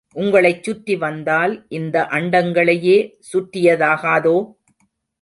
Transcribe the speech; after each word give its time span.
உங்களைச் 0.15 0.63
சுற்றி 0.63 0.95
வந்தால் 0.95 1.65
இந்த 1.69 2.07
அண்டங்களையே 2.11 2.97
சுற்றிய 3.19 3.77
தாகாதோ? 3.77 4.37